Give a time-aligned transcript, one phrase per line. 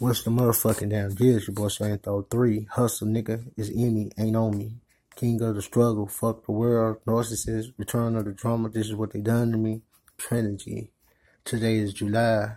[0.00, 1.36] What's the motherfucking damn deal?
[1.36, 2.66] It's your boy Slam Throw 3.
[2.72, 3.44] Hustle, nigga.
[3.56, 4.72] It's in me, ain't on me.
[5.14, 6.08] King of the struggle.
[6.08, 6.96] Fuck the world.
[7.06, 7.74] Narcissist.
[7.78, 8.70] Return of the drama.
[8.70, 9.82] This is what they done to me.
[10.18, 10.90] Trinity.
[11.44, 12.56] Today is July.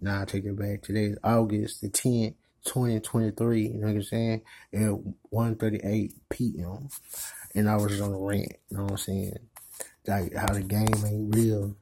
[0.00, 0.82] Nah, I take it back.
[0.82, 3.62] Today is August the 10th, 2023.
[3.62, 4.42] You know what I'm saying?
[4.72, 6.88] At 1.38 p.m.
[7.56, 8.52] And I was on a rant.
[8.70, 9.38] You know what I'm saying?
[10.06, 11.74] Like how the game ain't real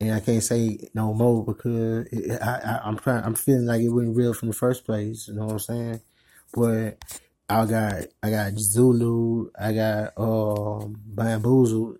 [0.00, 3.82] and I can't say no more because it, I, I am trying I'm feeling like
[3.82, 5.28] it wasn't real from the first place.
[5.28, 6.00] You know what I'm saying?
[6.54, 6.98] But
[7.48, 11.98] I got I got Zulu, I got um bamboozled,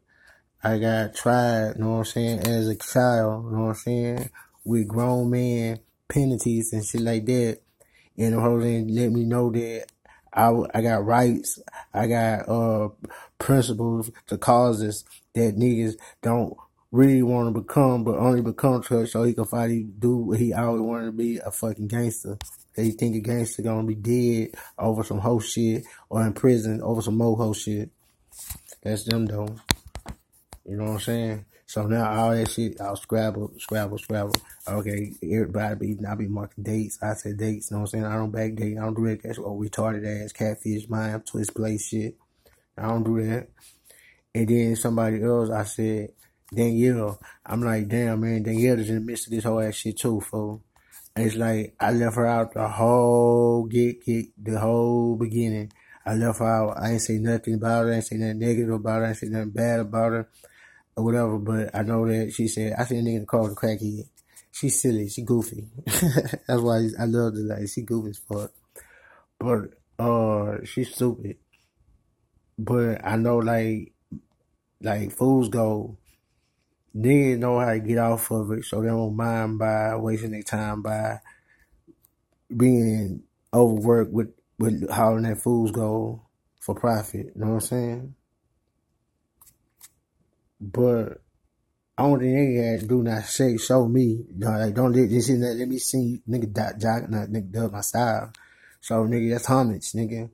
[0.62, 1.74] I got tried.
[1.76, 2.48] You know what I'm saying?
[2.48, 4.30] As a child, you know what I'm saying?
[4.64, 7.60] With grown men penalties and shit like that,
[8.16, 9.86] and the whole thing let me know that
[10.32, 11.58] I, I got rights,
[11.92, 12.88] I got uh
[13.38, 16.56] principles to causes that niggas don't
[16.92, 20.52] really want to become, but only become church so he can finally do what he
[20.52, 22.38] always wanted to be, a fucking gangster.
[22.74, 26.80] That he think a gangster gonna be dead over some hoe shit or in prison
[26.82, 27.90] over some more hoe shit.
[28.82, 29.56] That's them though.
[30.64, 31.44] You know what I'm saying?
[31.66, 34.34] So now all that shit, I'll scrabble, scrabble, scrabble.
[34.66, 36.98] Okay, everybody be, I be marking dates.
[37.00, 38.04] I said dates, you know what I'm saying?
[38.06, 38.76] I don't back date.
[38.76, 39.22] I don't do that.
[39.22, 42.16] That's what retarded ass, catfish, mind, twist, play shit.
[42.76, 43.48] I don't do that.
[44.34, 46.10] And then somebody else, I said,
[46.52, 49.98] Danielle, I'm like, damn, man, Danielle is in the midst of this whole ass shit
[49.98, 50.62] too, fool.
[51.14, 55.72] And it's like, I left her out the whole get, get, the whole beginning.
[56.04, 56.78] I left her out.
[56.78, 57.92] I ain't say nothing about her.
[57.92, 59.04] I ain't say nothing negative about her.
[59.04, 60.28] I ain't say nothing bad about her
[60.96, 61.38] or whatever.
[61.38, 64.08] But I know that she said, I seen a nigga in the crackhead.
[64.52, 65.08] She's silly.
[65.08, 65.68] She goofy.
[65.86, 68.52] That's why I love the Like, she goofy as fuck.
[69.38, 71.36] But, uh, she's stupid.
[72.58, 73.92] But I know, like,
[74.82, 75.98] like, fools go,
[76.96, 80.42] Niggas know how to get off of it, so they don't mind by wasting their
[80.42, 81.20] time by
[82.54, 83.22] being
[83.54, 86.22] overworked with with hauling that fools go
[86.60, 87.32] for profit.
[87.34, 88.14] You know what I'm saying?
[90.60, 91.22] But
[91.96, 94.24] I don't think nigga do not say show me.
[94.28, 97.72] You know, like don't let this let, let me see nigga dot not nigga dub
[97.72, 98.32] my style.
[98.80, 100.30] So nigga that's homage, nigga.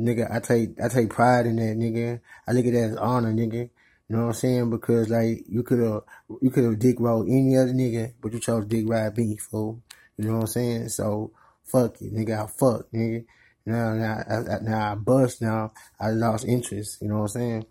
[0.00, 2.20] Nigga, I take I take pride in that nigga.
[2.48, 3.68] I look at that as honor, nigga.
[4.10, 4.70] You know what I'm saying?
[4.70, 6.02] Because like you could have
[6.42, 9.80] you could have dick rolled any other nigga, but you chose dick ride me, fool.
[10.16, 10.88] You know what I'm saying?
[10.88, 11.30] So
[11.62, 12.42] fuck it, nigga.
[12.42, 13.24] I fuck, nigga.
[13.66, 15.42] Now now I, now I bust.
[15.42, 17.00] Now I lost interest.
[17.00, 17.66] You know what I'm saying?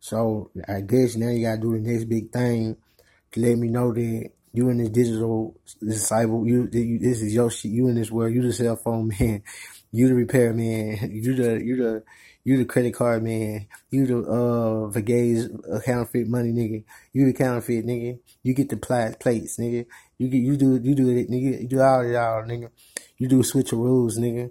[0.00, 2.76] So I guess now you gotta do the next big thing
[3.32, 6.46] to let me know that you in this digital disciple.
[6.46, 7.70] You, you this is your shit.
[7.70, 8.34] You in this world.
[8.34, 9.42] You the cell phone man.
[9.92, 11.10] You the repair man.
[11.10, 12.02] You the you the
[12.50, 13.68] you the credit card man.
[13.90, 15.46] You the uh Vegas
[15.84, 16.82] counterfeit money nigga.
[17.12, 18.18] You the counterfeit nigga.
[18.42, 19.86] You get the pla- plates nigga.
[20.18, 21.62] You get you do you do it nigga.
[21.62, 22.70] You do all of y'all nigga.
[23.18, 24.50] You do switch your rules nigga.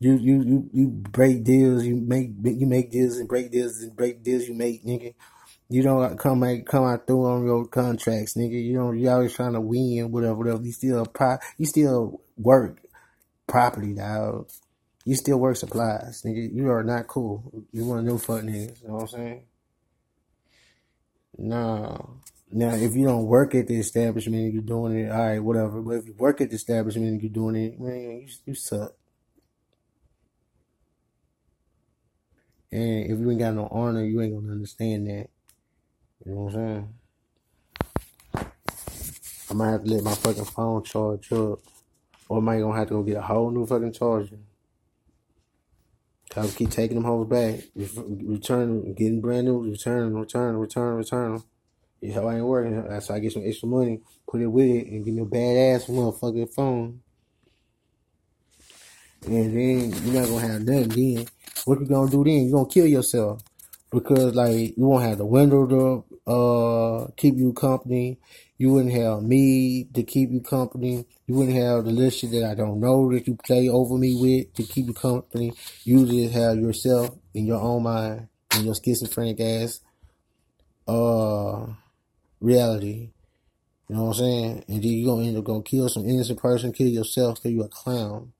[0.00, 1.82] You you you you break deals.
[1.86, 4.46] You make you make deals and break deals and break deals.
[4.46, 5.14] You make nigga.
[5.70, 8.62] You don't come out come out through on your contracts, nigga.
[8.62, 10.62] You don't you always trying to win, whatever, whatever.
[10.62, 12.82] You still pro you still work
[13.46, 14.50] properly, dog
[15.04, 16.54] you still work supplies, nigga.
[16.54, 17.64] You are not cool.
[17.72, 18.82] You of them fuck niggas.
[18.82, 19.42] You know what I'm saying?
[21.38, 22.20] No.
[22.52, 25.80] Now, if you don't work at the establishment and you're doing it, all right, whatever.
[25.80, 28.92] But if you work at the establishment and you're doing it, man, you, you suck.
[32.72, 35.28] And if you ain't got no honor, you ain't gonna understand that.
[36.24, 36.92] You know what I'm
[38.34, 38.50] saying?
[39.50, 41.60] I might have to let my fucking phone charge up.
[42.28, 44.38] Or am I gonna have to go get a whole new fucking charger.
[46.30, 51.42] Cause keep taking them hoes back, return, getting brand new, return, return, return, return.
[52.00, 52.88] You how I ain't working.
[52.88, 55.24] That's how I get some extra money, put it with it, and give me a
[55.24, 57.00] badass motherfucking phone.
[59.26, 60.88] And then you're not gonna have nothing.
[61.16, 61.26] Then
[61.64, 62.22] what you gonna do?
[62.22, 63.42] Then You're gonna kill yourself
[63.90, 68.18] because like you won't have the window uh keep you company.
[68.56, 71.06] You wouldn't have me to keep you company.
[71.26, 74.54] You wouldn't have the list that I don't know that you play over me with
[74.54, 75.52] to keep you company.
[75.84, 79.80] You just have yourself in your own mind and your schizophrenic ass
[80.86, 81.66] uh
[82.40, 83.10] reality.
[83.88, 84.64] You know what I'm saying?
[84.68, 87.66] And then you gonna end up gonna kill some innocent person, kill yourself because you're
[87.66, 88.32] a clown.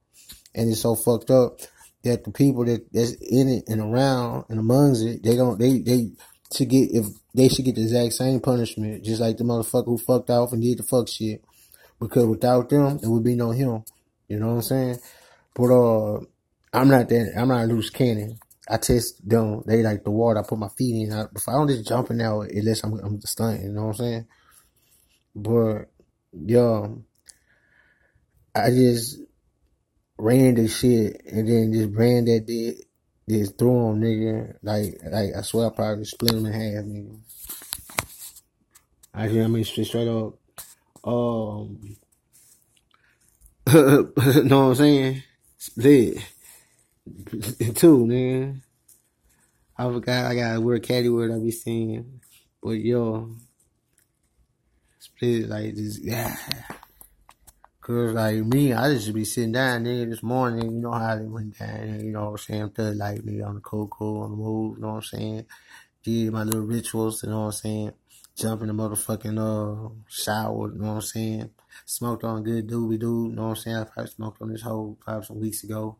[0.54, 1.60] And it's so fucked up
[2.04, 5.80] that the people that that's in it and around and amongst it, they don't they
[5.80, 6.12] they
[6.52, 9.98] should get if they should get the exact same punishment, just like the motherfucker who
[9.98, 11.44] fucked off and did the fuck shit.
[11.98, 13.84] Because without them, there would be no him.
[14.28, 14.98] You know what I'm saying?
[15.54, 16.20] But uh,
[16.72, 17.34] I'm not that.
[17.36, 18.38] I'm not a loose cannon.
[18.68, 19.62] I test them.
[19.66, 20.40] They like the water.
[20.40, 21.12] I put my feet in.
[21.12, 23.64] I, if I don't just jumping out unless I'm I'm stunting.
[23.64, 24.26] You know what I'm saying?
[25.34, 25.90] But
[26.32, 26.86] yeah,
[28.54, 29.18] I just
[30.18, 32.74] ran the shit and then just ran that dead,
[33.30, 34.56] just threw him, nigga.
[34.62, 37.18] Like, like I swear I probably split him in half, nigga.
[39.12, 40.34] I I mean straight up.
[41.02, 41.96] Um,
[43.72, 45.22] know what I'm saying?
[45.58, 46.18] Split.
[47.74, 48.60] Two, nigga.
[49.76, 52.20] I forgot I got a weird caddy word I be saying.
[52.62, 53.30] But yo,
[54.98, 56.36] split like this, yeah.
[57.90, 61.24] Cause like me, I just be sitting down nigga this morning, you know how they
[61.24, 62.70] went down, you know what I'm saying?
[62.70, 65.46] Third like me on the cocoa, on the move, you know what I'm saying?
[66.04, 67.92] Did my little rituals, you know what I'm saying?
[68.36, 71.50] Jump in the motherfucking uh shower, you know what I'm saying?
[71.84, 73.76] Smoked on good doobie doo, you know what I'm saying?
[73.78, 75.96] I probably smoked on this whole probably some weeks ago.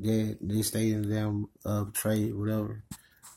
[0.00, 2.84] Yeah, they stayed in the damn uh trade, whatever.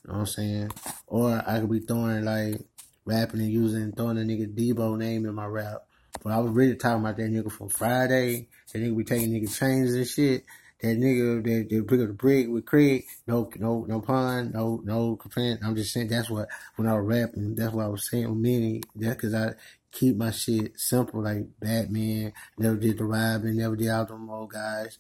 [0.06, 0.72] You know what I'm saying?
[1.08, 2.62] Or I could be throwing like
[3.06, 5.88] rapping and using throwing a nigga Debo name in my rap.
[6.24, 8.48] But I was really talking about that nigga from Friday.
[8.72, 10.46] That nigga be taking nigga chains and shit.
[10.82, 13.06] That nigga that, that pick up the brick with Craig.
[13.28, 15.62] No, no, no pun, no, no complaint.
[15.64, 17.56] I'm just saying that's what when I was rapping.
[17.56, 18.82] That's what I was saying with many.
[18.96, 19.54] That's because I
[19.92, 22.34] keep my shit simple, like Batman.
[22.58, 23.58] Never did the robbing.
[23.58, 24.98] Never did all them old guys.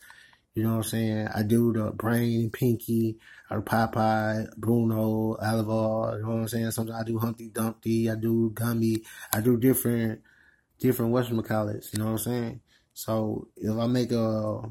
[0.54, 1.28] You know what I'm saying?
[1.34, 3.18] I do the Brain, Pinky,
[3.50, 6.18] or Popeye, Bruno, Oliver.
[6.18, 6.72] You know what I'm saying?
[6.72, 8.10] Sometimes I do Humpty Dumpty.
[8.10, 9.02] I do Gummy.
[9.34, 10.22] I do different,
[10.82, 11.94] different Western whatchamacallits.
[11.94, 12.62] You know what I'm saying?
[12.94, 14.62] So if I make a,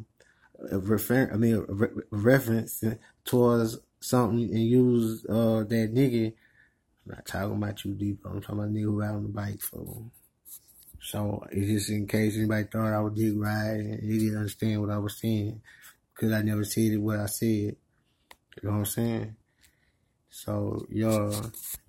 [0.71, 2.85] a refer, I mean, a, re- reference
[3.25, 6.27] towards something and use uh that nigga,
[7.07, 8.21] I'm not talking about you deep.
[8.25, 10.05] I'm talking about nigga who out on the bike for.
[11.03, 14.83] So it's just in case anybody thought I was dick right and they didn't understand
[14.83, 15.62] what I was saying
[16.15, 17.47] because I never said what I said.
[17.47, 17.77] You
[18.65, 19.37] know what I'm saying?
[20.31, 21.32] So, yo,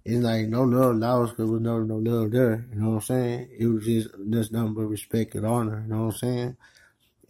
[0.03, 2.65] it's like no love lost because was never no love there.
[2.73, 3.49] You know what I'm saying?
[3.57, 5.83] It was just just nothing but respect and honor.
[5.85, 6.57] You know what I'm saying?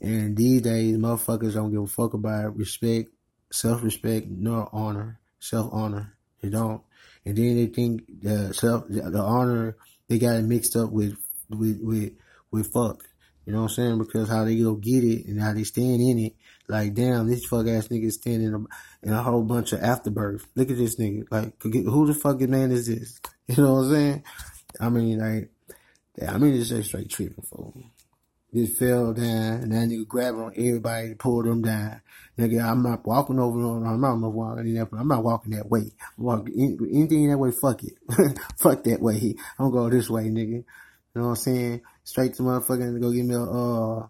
[0.02, 3.12] And these days, motherfuckers don't give a fuck about respect,
[3.52, 6.16] self-respect, nor honor, self-honor.
[6.42, 6.82] They don't.
[7.26, 9.76] And then they think the self, the honor,
[10.08, 11.18] they got it mixed up with
[11.50, 12.14] with with
[12.52, 13.04] with fuck.
[13.46, 13.98] You know what I'm saying?
[13.98, 16.34] Because how they go get it and how they stand in it.
[16.72, 18.66] Like, damn, this fuck ass nigga standing
[19.04, 20.48] in a, whole bunch of afterbirth.
[20.56, 21.26] Look at this nigga.
[21.30, 23.20] Like, who the fucking man is this?
[23.48, 24.24] You know what I'm saying?
[24.80, 25.50] I mean, like,
[26.26, 27.74] I mean, it's just straight tripping for
[28.54, 32.00] Just fell down, and that nigga grabbed on everybody pull them down.
[32.38, 35.92] Nigga, I'm not walking over on, I'm not walking that, I'm not walking that way.
[36.18, 37.96] I'm walking, anything that way, fuck it.
[38.58, 39.36] fuck that way.
[39.60, 40.48] I'm gonna go this way, nigga.
[40.48, 40.66] You
[41.16, 41.82] know what I'm saying?
[42.06, 44.08] Straight to motherfucking go give me a, uh,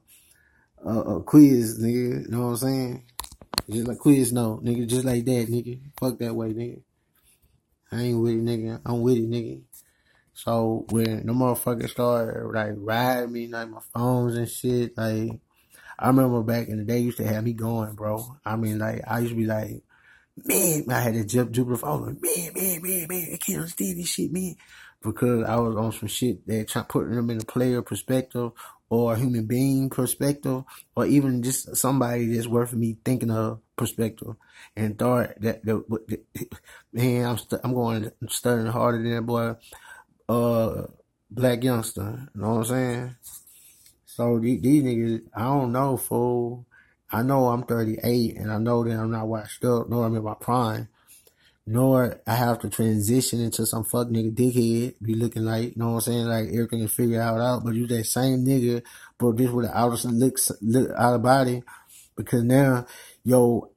[0.85, 2.23] a, a quiz, nigga.
[2.23, 3.03] You know what I'm saying?
[3.69, 4.87] Just like quiz, no, nigga.
[4.87, 5.79] Just like that, nigga.
[5.99, 6.81] Fuck that way, nigga.
[7.91, 8.81] I ain't with it, nigga.
[8.85, 9.61] I'm with it, nigga.
[10.33, 15.39] So when the motherfuckers started like riding me, like my phones and shit, like
[15.99, 18.37] I remember back in the day used to have me going, bro.
[18.45, 19.83] I mean, like I used to be like,
[20.45, 24.07] man, I had to jump Jupiter phone, man, man, man, man, I can't understand this
[24.09, 24.55] shit, man
[25.01, 28.51] because I was on some shit that try putting them in a player perspective
[28.91, 30.65] or a human being perspective
[30.97, 34.35] or even just somebody that's worth me thinking of perspective.
[34.75, 35.63] And thought that,
[36.93, 39.55] man I'm st- I'm going studying harder than that boy
[40.27, 40.87] uh
[41.31, 42.27] black youngster.
[42.35, 43.15] You know what I'm saying?
[44.05, 46.65] So these, these niggas I don't know fool.
[47.09, 49.89] I know I'm 38 and I know that I'm not washed up.
[49.89, 50.89] No I'm in my prime
[51.67, 55.89] nor I have to transition into some fuck nigga dickhead, be looking like, you know
[55.89, 58.81] what I'm saying, like everything is figured out, out, but you that same nigga,
[59.17, 61.63] but this with the outer look, look out of body,
[62.15, 62.85] because now
[63.23, 63.69] your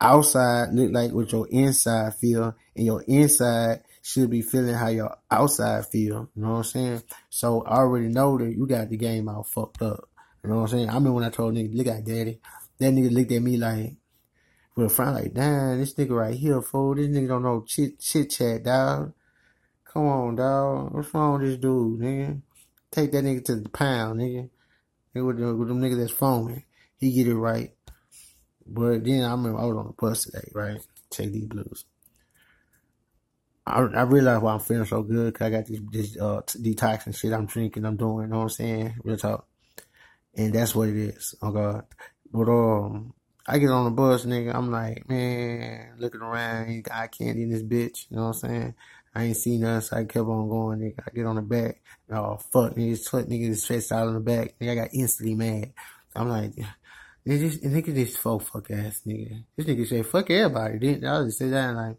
[0.00, 5.16] outside look like what your inside feel, and your inside should be feeling how your
[5.30, 7.02] outside feel, you know what I'm saying?
[7.30, 10.08] So I already know that you got the game all fucked up,
[10.42, 10.90] you know what I'm saying?
[10.90, 12.40] I remember when I told nigga, look at daddy,
[12.80, 13.94] that nigga looked at me like,
[14.86, 16.94] a friend like, damn, this nigga right here, fool.
[16.94, 19.12] This nigga don't know chit chit chat, dog.
[19.84, 20.94] Come on, dog.
[20.94, 22.40] What's wrong with this dude, nigga?
[22.90, 24.48] Take that nigga to the pound, nigga.
[25.14, 26.64] nigga with, the, with them niggas that's foaming.
[26.98, 27.72] He get it right.
[28.66, 30.80] But then I remember I was on the bus today, right?
[31.10, 31.84] Take these blues.
[33.66, 37.16] I, I realize why I'm feeling so good because I got this, this uh, detoxing
[37.16, 38.94] shit I'm drinking, I'm doing, you know what I'm saying?
[39.04, 39.46] Real talk.
[40.34, 41.34] And that's what it is.
[41.42, 41.84] Oh God.
[42.32, 43.14] But um
[43.50, 44.54] I get on the bus, nigga.
[44.54, 48.04] I'm like, man, looking around, got candy in this bitch.
[48.10, 48.74] You know what I'm saying?
[49.14, 49.90] I ain't seen us.
[49.90, 51.00] I kept on going, nigga.
[51.06, 51.80] I get on the back.
[52.10, 52.90] Oh, fuck, nigga.
[52.90, 54.58] This nigga is stretched out on the back.
[54.60, 55.72] Nigga, I got instantly mad.
[56.14, 56.52] I'm like,
[57.26, 59.42] nigga, this, nigga, this fuck, fuck ass nigga.
[59.56, 60.78] This nigga say, fuck everybody.
[60.78, 61.96] Then I just say that like,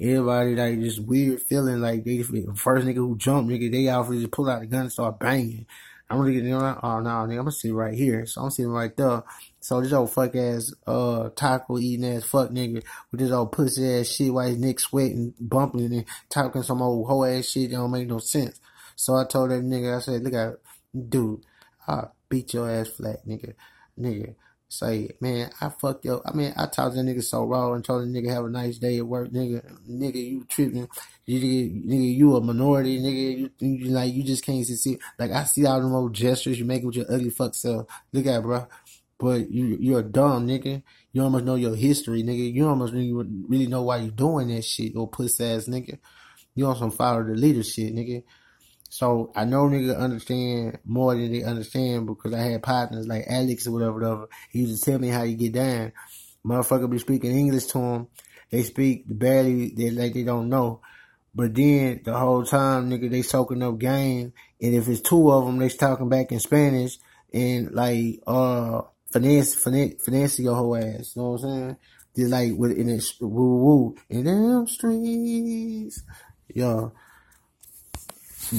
[0.00, 4.08] everybody like just weird feeling like they the first nigga who jumped, nigga, they out
[4.08, 5.66] for just pull out the gun and start banging.
[6.10, 6.78] I'm getting on.
[6.82, 8.26] Oh no, nigga, I'm gonna sit right here.
[8.26, 9.22] So I'm sitting right there.
[9.62, 14.00] So this old fuck ass uh taco eating ass fuck nigga with this old pussy
[14.00, 17.92] ass shit while neck sweating, bumping and talking some old hoe ass shit that don't
[17.92, 18.60] make no sense.
[18.96, 20.54] So I told that nigga, I said, look at
[21.08, 21.44] dude,
[21.86, 23.54] I'll beat your ass flat, nigga.
[23.98, 24.34] Nigga
[24.68, 26.22] say, man, I fucked yo.
[26.24, 28.50] I mean, I talked to that nigga so raw and told the nigga have a
[28.50, 29.62] nice day at work, nigga.
[29.88, 30.88] Nigga, you tripping.
[31.26, 33.38] You, nigga, you a minority, nigga.
[33.38, 34.98] You, you like, you just can't see.
[35.18, 37.86] Like, I see all them old gestures you make with your ugly fuck self.
[38.12, 38.66] Look at bro.
[39.22, 40.82] But you, you're a dumb nigga.
[41.12, 42.52] You almost know your history, nigga.
[42.52, 46.00] You almost really know why you doing that shit, your puss ass nigga.
[46.56, 48.24] You on some follow the leader shit, nigga.
[48.88, 53.68] So I know nigga understand more than they understand because I had partners like Alex
[53.68, 54.28] or whatever, whatever.
[54.50, 55.92] He used to tell me how you get down.
[56.44, 58.08] Motherfucker be speaking English to him.
[58.50, 60.80] They speak barely, they like they don't know.
[61.32, 64.32] But then the whole time, nigga, they soaking up game.
[64.60, 66.98] And if it's two of them, they talking back in Spanish
[67.32, 68.82] and like, uh,
[69.12, 71.14] finesse your whole ass.
[71.14, 71.76] You know what I'm saying?
[72.16, 76.02] Just like with in it, woo woo in them streets.
[76.54, 76.92] Yo,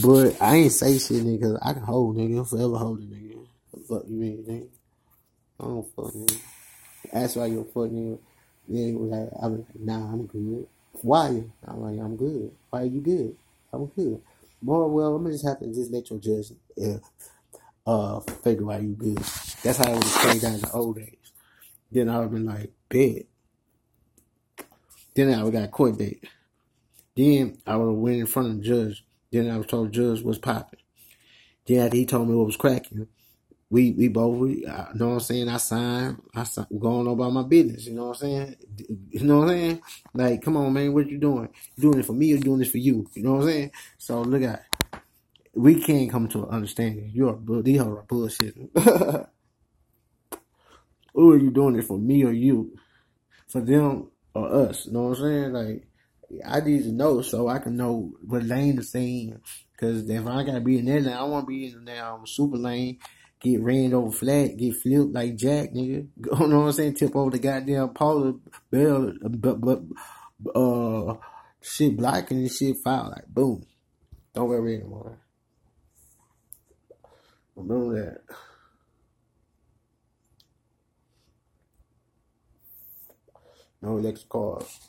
[0.02, 2.40] but I ain't say shit, nigga, I can hold, nigga.
[2.40, 3.88] I'm forever holding, nigga.
[3.88, 4.68] fuck you mean, nigga?
[5.60, 6.40] I don't fuck, nigga.
[7.12, 8.18] That's why you're fucking.
[8.68, 10.66] Then was like, I'm like, nah, I'm good.
[11.02, 11.44] Why?
[11.68, 12.52] I'm like, I'm good.
[12.70, 13.36] Why are you good?
[13.72, 14.22] I'm good.
[14.64, 16.98] More well, I'm gonna just have to just let your judge yeah,
[17.86, 19.20] uh figure out you good.
[19.63, 21.32] That's how it was played down in the old days.
[21.91, 23.25] Then I would have been like, bet.
[25.15, 26.24] Then I would got court date.
[27.15, 29.91] Then I would have went in front of the judge then I was told the
[29.91, 30.79] judge was popping.
[31.65, 33.08] Then after he told me what was cracking,
[33.72, 35.50] we we both we you know what I'm saying.
[35.50, 36.22] I signed.
[36.36, 37.88] I signed, going on about my business.
[37.88, 38.55] You know what I'm saying.
[39.10, 39.82] You know what I'm saying.
[40.13, 41.50] Like, come on, man, what you doing?
[41.75, 43.10] You doing it for me or doing this for you?
[43.15, 43.72] You know what I'm saying.
[43.98, 44.65] So look at.
[45.55, 47.10] We can't come to an understanding.
[47.12, 48.55] You're these are bullshit.
[51.13, 52.77] Who are you doing it for me or you?
[53.48, 54.86] For them or us?
[54.86, 55.53] You know what I'm saying?
[55.53, 55.88] Like
[56.46, 59.41] I need to know so I can know what lane to stay in.
[59.77, 62.25] Cause if I gotta be in that lane, I want to be in the damn
[62.25, 63.00] super lane,
[63.39, 66.08] get ran over flat, get flipped like Jack, nigga.
[66.39, 66.96] You know what I'm saying?
[66.96, 68.36] Tip over the goddamn Paula
[68.72, 69.82] Bell, but, but,
[70.55, 71.15] uh,
[71.62, 73.65] shit blocking and shit foul, like boom.
[74.34, 75.20] Don't worry anymore.
[77.55, 78.36] Remember that.
[83.84, 84.80] No electric cars.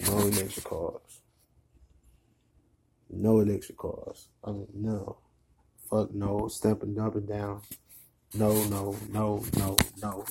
[0.00, 1.20] No electric cars.
[3.08, 4.26] No electric cars.
[4.42, 5.18] I mean, no.
[5.88, 6.48] Fuck no.
[6.48, 7.60] Stepping up and down.
[8.34, 10.24] No, no, no, no, no.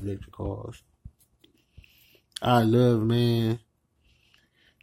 [0.00, 0.82] Electric cars.
[2.40, 3.60] I love, man.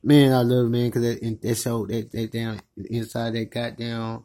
[0.04, 4.24] Man, I love, man, because that, that show, that, that down, inside that goddamn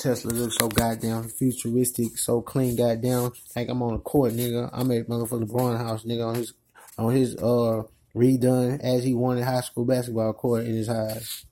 [0.00, 3.32] Tesla looks so goddamn futuristic, so clean, goddamn.
[3.54, 4.70] Like I'm on a court, nigga.
[4.72, 6.54] I'm at motherfucking Braun house, nigga, on his
[6.98, 7.82] on his uh
[8.16, 11.44] redone as he wanted high school basketball court in his eyes.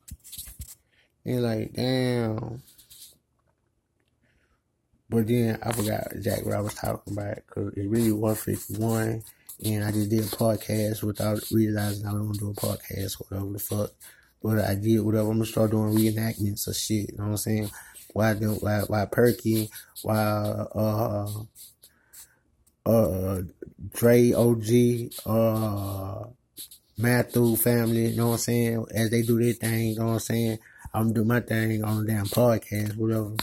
[1.27, 2.63] And like, damn.
[5.11, 9.23] But then I forgot exactly what I was talking about because it's really 151.
[9.65, 13.59] And I just did a podcast without realizing I to do a podcast, whatever the
[13.59, 13.91] fuck.
[14.43, 15.31] But I did whatever.
[15.31, 17.11] I'm to start doing reenactments of shit.
[17.11, 17.71] You know what I'm saying?
[18.13, 19.71] Why, do, why, why Perky,
[20.03, 21.29] why, uh,
[22.87, 23.43] uh,
[23.95, 26.25] Dre, OG, uh,
[26.97, 28.87] Matthew family, you know what I'm saying?
[28.95, 30.59] As they do their thing, you know what I'm saying?
[30.93, 33.37] I'm doing my thing on damn podcast, whatever.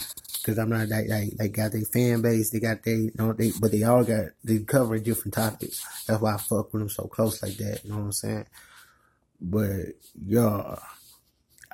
[0.44, 3.32] Cause I'm not like, like, they got their fan base, they got they, you know,
[3.32, 5.82] they, but they all got, they cover different topics.
[6.06, 8.46] That's why I fuck with them so close like that, you know what I'm saying?
[9.40, 9.86] But,
[10.24, 10.76] yeah,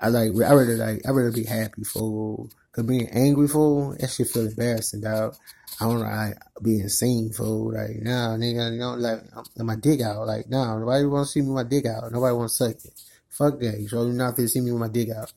[0.02, 4.10] I like, I really like, I really be happy for, cause being angry for, that
[4.10, 5.36] shit feel embarrassing, dog.
[5.80, 7.72] I don't I being seen fool.
[7.72, 9.20] Like, nah, nigga, you know, like,
[9.58, 10.26] I'm, my dick out.
[10.26, 12.10] Like, nah, nobody want to see me with my dick out.
[12.10, 13.00] Nobody want to suck it.
[13.28, 13.78] Fuck that.
[13.78, 15.32] You sure not to see me with my dick out.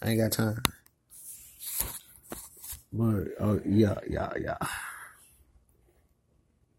[0.00, 0.62] I ain't got time.
[2.92, 4.56] But, oh, yeah, yeah, yeah.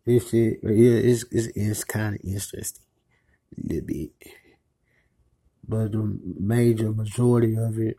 [0.05, 2.83] This shit, yeah, it's, it's, it's kind of interesting.
[3.57, 4.11] A little bit.
[5.67, 7.97] But the major majority of it,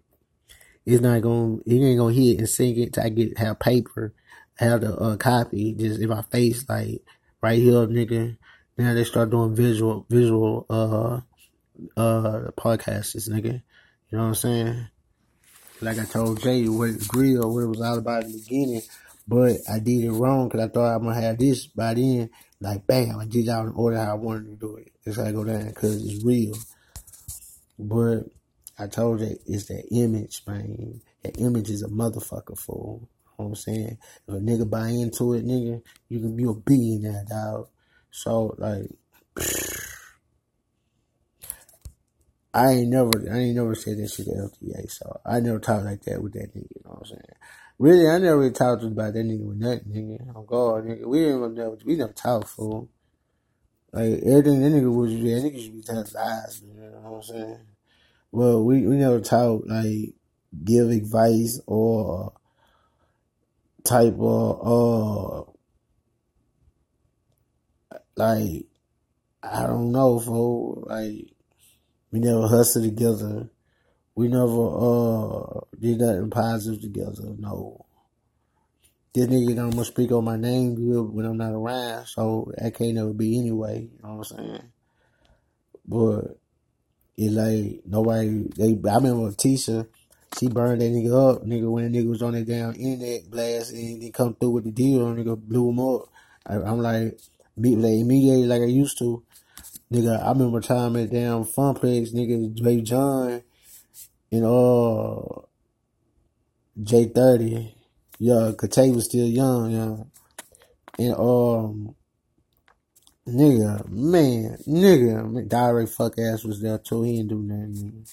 [0.85, 4.15] it's not gonna, it ain't gonna hit and sink it till I get, have paper
[4.57, 7.03] have the uh, copy just in my face, like
[7.43, 8.37] right here, nigga.
[8.79, 11.21] Now they start doing visual, visual, uh,
[11.97, 13.63] uh, podcasts, nigga.
[14.11, 14.89] You know what I'm saying?
[15.81, 18.83] Like I told Jay, what grill, what it was all about in the beginning,
[19.29, 22.31] but I did it wrong because I thought I'm gonna have this by then.
[22.59, 24.93] Like, bam, I did out in order how I wanted to do it.
[25.05, 26.55] It's I go down because it's real.
[27.79, 28.25] But
[28.79, 31.01] I told you it's that image, man.
[31.23, 33.09] That image is a motherfucker fool.
[33.39, 33.99] You know what I'm saying?
[34.29, 37.69] If a nigga buy into it, nigga, you can be a billionaire, dog.
[38.11, 38.91] So like
[42.55, 45.85] I ain't never I ain't never said that shit to LTA, so I never talked
[45.85, 47.23] like that with that nigga, you know what I'm saying?
[47.79, 50.33] Really, I never really talked about that nigga with nothing, nigga.
[50.35, 51.05] Oh God, nigga.
[51.05, 52.89] We didn't never we never talk fool.
[53.97, 57.23] Like everything that nigga was that nigga should be telling lies, you know what I'm
[57.23, 57.61] saying?
[58.31, 60.13] Well, we, we never talk like
[60.63, 62.35] give advice or
[63.85, 65.51] type of uh
[68.17, 68.67] like
[69.43, 70.85] I don't know, fool.
[70.87, 71.31] Like
[72.11, 73.49] we never hustled together.
[74.15, 77.35] We never uh did nothing positive together.
[77.39, 77.86] No.
[79.17, 82.97] This nigga gonna speak on my name good when I'm not around, so that can't
[82.97, 83.89] never be anyway.
[83.91, 84.73] You know what I'm saying?
[85.89, 86.37] But
[87.17, 88.47] it like nobody.
[88.55, 89.89] They I remember Tisha.
[90.39, 93.73] She burned that nigga up, nigga, when the nigga was on that damn internet blast
[93.73, 96.09] and he come through with the deal, nigga blew him up.
[96.45, 97.19] I, am like,
[97.59, 99.25] be like immediately like I used to.
[99.91, 103.43] Nigga, I remember time at damn Funplex, nigga, Dre John,
[104.31, 105.41] and uh,
[106.83, 107.76] J30.
[108.19, 109.97] Yeah, Kate was still young, yeah.
[110.99, 111.95] And, um,
[113.29, 117.03] nigga, man, nigga, direct fuck ass was there too.
[117.03, 118.07] He didn't do nothing.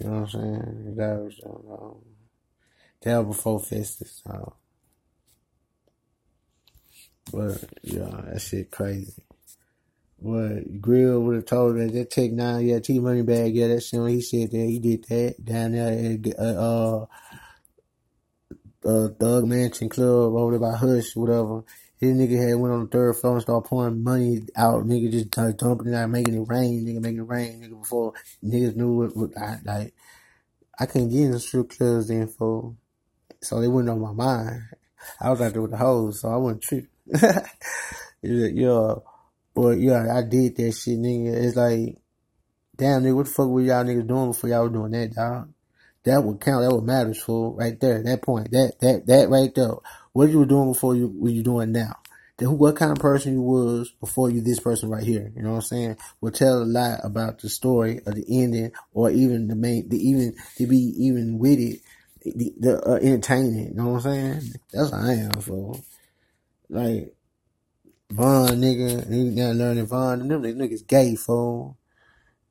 [0.00, 0.94] You know what I'm saying?
[0.96, 1.96] That was, um,
[3.02, 4.54] that was before Festus, so.
[7.32, 9.22] But, yeah, that shit crazy.
[10.16, 13.82] What Grill would have told that that Tech Nine, yeah, T Money Bag, yeah, that
[13.82, 14.06] shit.
[14.06, 17.06] He said that he did that down there at uh,
[18.84, 21.64] uh, Thug Mansion Club over there by Hush, whatever.
[21.98, 24.84] His nigga had went on the third floor and started pouring money out.
[24.84, 26.86] Nigga just started dumping it out, making it rain.
[26.86, 27.60] Nigga making it rain.
[27.60, 29.94] Nigga before niggas knew what, what I like.
[30.78, 32.74] I couldn't get in the strip clubs info,
[33.42, 34.62] so they went on my mind.
[35.20, 36.88] I was out there with the hoes, so I wasn't tripping.
[38.22, 38.94] yeah.
[39.54, 41.34] But yeah, I did that shit, nigga.
[41.34, 41.98] It's like,
[42.76, 45.52] damn, nigga, what the fuck were y'all niggas doing before y'all were doing that, dog?
[46.04, 46.64] That would count.
[46.64, 47.54] That would matter, fool.
[47.54, 49.74] Right there, that point, that that that right there.
[50.12, 52.00] What you were doing before you what you doing now?
[52.38, 55.30] Then what kind of person you was before you this person right here?
[55.36, 55.96] You know what I'm saying?
[56.20, 59.98] Will tell a lot about the story of the ending, or even the main, the
[59.98, 61.80] even to be even with it,
[62.22, 63.68] the, the uh, entertaining.
[63.68, 64.54] You know what I'm saying?
[64.72, 65.80] That's what I am, fool.
[66.70, 67.14] Like
[68.10, 71.76] Von nigga, he got learning and them niggas gay, fool.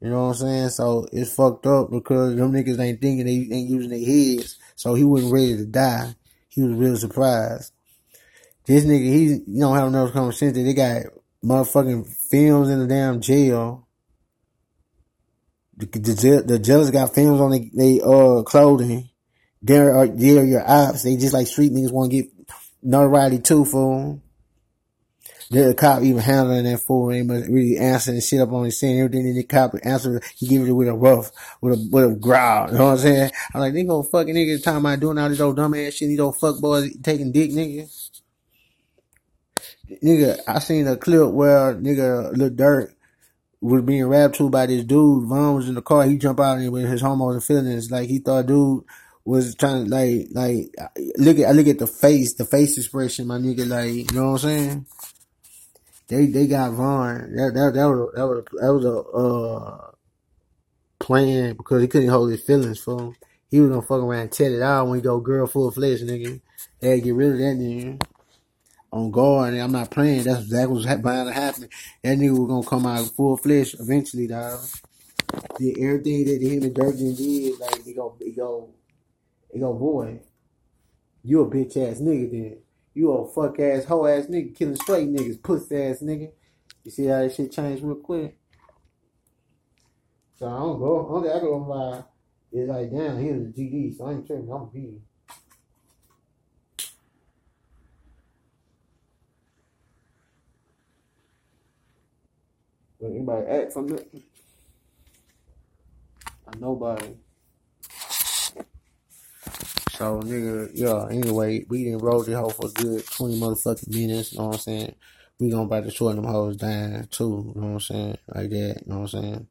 [0.01, 0.69] You know what I'm saying?
[0.69, 4.57] So it's fucked up because them niggas ain't thinking they ain't using their heads.
[4.75, 6.15] So he wasn't ready to die.
[6.47, 7.73] He was real surprised.
[8.65, 11.03] This nigga, he don't have enough common sense that they got
[11.43, 13.87] motherfucking films in the damn jail.
[15.75, 19.09] The, the, the jailers got films on they uh clothing.
[19.61, 21.03] They're, uh, they're your ops.
[21.03, 22.31] They just like street niggas want to get
[22.81, 24.21] notoriety too, fool.
[25.51, 29.25] The cop even handling that fool ain't really answering shit up on his saying everything
[29.25, 32.67] that the cop answer, he give it with a rough, with a, with a growl.
[32.67, 33.31] You know what I'm saying?
[33.55, 36.09] I'm like, they gonna fucking niggas talking about doing all this old dumb ass shit,
[36.09, 37.89] these old fuck boys taking dick, nigga.
[40.03, 42.93] Nigga, I seen a clip where nigga Lil Durk
[43.59, 45.27] was being rapped to by this dude.
[45.27, 46.03] Von was in the car.
[46.03, 47.89] He jump out and with his homos and feelings.
[47.89, 48.83] Like he thought dude
[49.25, 50.73] was trying to like like
[51.17, 53.67] look at I look at the face, the face expression, my nigga.
[53.67, 54.85] Like you know what I'm saying?
[56.09, 57.35] They they got Von.
[57.35, 59.91] That that that was that was that was a uh,
[60.99, 63.15] plan because he couldn't hold his feelings for him.
[63.49, 66.01] He was gonna fuck around and tell it out when he go girl full flesh,
[66.01, 66.41] nigga.
[66.79, 68.03] They had get rid of that nigga.
[68.91, 70.23] On guard, I'm not playing.
[70.23, 71.69] That's exactly what's bound to happen.
[72.03, 74.59] That nigga was gonna come out full flesh eventually, dog.
[75.59, 78.69] Did everything that him and Durkin did, like he go, he go,
[79.53, 80.21] he go, boy,
[81.23, 82.57] you a bitch ass nigga then.
[82.93, 86.31] You a fuck ass, hoe ass nigga, killing straight niggas, pussy ass nigga.
[86.83, 88.37] You see how that shit changed real quick?
[90.37, 92.03] So I don't go, only I go by
[92.51, 95.01] is like, damn, he was a GD, so I ain't tripping, I'm a.
[102.99, 104.13] But anybody act from it?
[106.59, 107.15] Nobody.
[109.99, 114.31] So nigga, yeah, anyway, we didn't roll the hoe for a good 20 motherfucking minutes,
[114.31, 114.95] you know what I'm saying?
[115.41, 118.17] We gonna about to short them hoes down too, you know what I'm saying?
[118.33, 119.47] Like that, you know what I'm saying?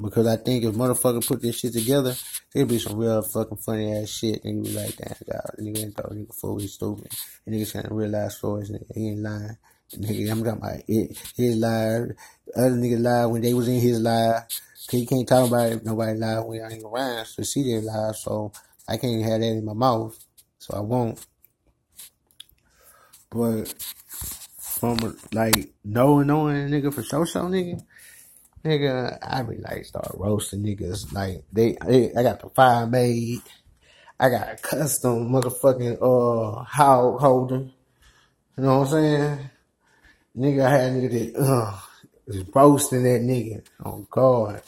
[0.00, 2.14] Because I think if motherfucker put this shit together,
[2.54, 4.42] it'd be some real fucking funny ass shit.
[4.44, 7.12] And you be like, damn, God, nigga ain't thought nigga he's stupid.
[7.44, 8.94] And niggas saying real life stories, nigga.
[8.94, 9.58] He ain't lying.
[9.94, 12.12] Nigga, I'm talking about it, his live.
[12.56, 14.44] Other niggas live when they was in his live.
[14.90, 18.16] Cause can't talk about it nobody live when I ain't around to see their live.
[18.16, 18.52] So
[18.90, 20.18] I can't have that in my mouth.
[20.58, 21.24] So I won't.
[23.30, 23.72] But
[24.58, 27.80] from like knowing knowing nigga for sure so nigga.
[28.64, 31.12] Nigga, I be like start roasting niggas.
[31.14, 33.42] Like they, they I got the fire made.
[34.18, 37.70] I got a custom motherfucking uh how holder.
[38.56, 39.50] You know what I'm saying?
[40.36, 41.78] Nigga, I had nigga that uh
[42.26, 43.64] was roasting that nigga.
[43.84, 44.62] Oh God.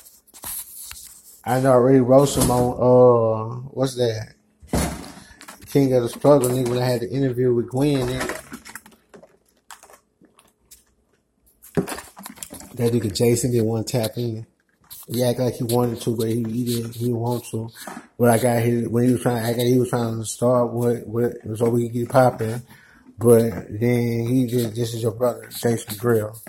[1.45, 4.35] I know already roast him on uh what's that?
[5.67, 8.39] King of the Struggle nigga when I had the interview with Gwen nigga.
[12.75, 14.47] That nigga Jason didn't want to tap in.
[15.09, 17.71] He acted like he wanted to, but he, he didn't he didn't want to.
[18.19, 20.73] But I got his when he was trying act like he was trying to start
[20.73, 22.63] what what so we could get popping.
[23.19, 26.41] But then he just this is your brother, Jason Grill.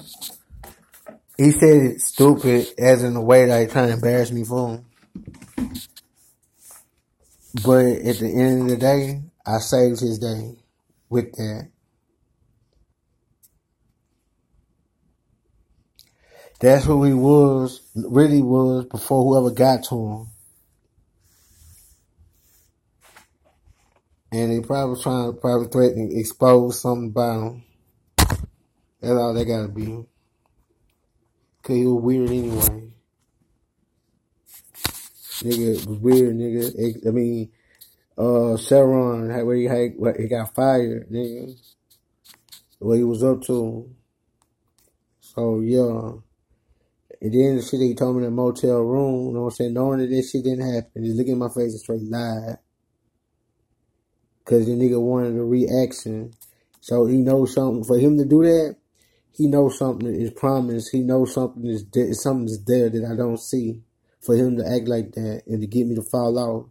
[1.38, 4.76] He said it stupid as in a way that he trying to embarrass me for
[4.76, 4.86] him.
[7.64, 10.56] But at the end of the day, I saved his day
[11.10, 11.70] with that.
[16.60, 20.28] That's who he was, really was before whoever got to him.
[24.32, 27.64] And they probably trying to probably threaten to expose something about him.
[29.02, 30.06] That's all they gotta be.
[31.64, 32.92] Cause he was weird anyway.
[35.44, 37.08] Nigga was weird, nigga.
[37.08, 37.52] I mean,
[38.18, 41.58] uh, Sharon, where he had, where he got fired, nigga.
[42.80, 43.90] What he was up to.
[45.22, 46.20] So yeah.
[47.22, 49.52] And then the shit he told me in the motel room, you know what I'm
[49.52, 49.74] saying?
[49.74, 52.58] Knowing that this shit didn't happen, just looking at my face and straight lied.
[54.44, 56.34] Cause the nigga wanted a reaction.
[56.82, 57.86] So he knows something.
[57.86, 58.76] For him to do that,
[59.34, 60.90] he knows something is promised.
[60.92, 63.82] He knows something is there, something is there that I don't see.
[64.22, 66.70] For him to act like that and to get me to fall out.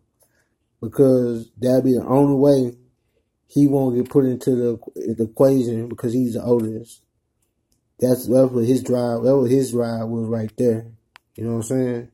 [0.81, 2.77] Because that'll be the only way
[3.46, 7.03] he won't get put into the, the equation because he's the oldest.
[8.01, 9.25] That's that's what his drive.
[9.25, 10.87] That was his drive was right there.
[11.37, 12.09] You know what I'm saying?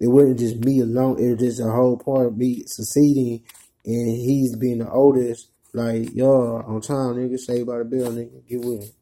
[0.00, 1.18] It wasn't just me alone.
[1.18, 3.44] It was just a whole part of me succeeding,
[3.84, 5.50] and he's being the oldest.
[5.72, 8.94] Like, y'all on time, nigga, saved by the bell, nigga, get with it.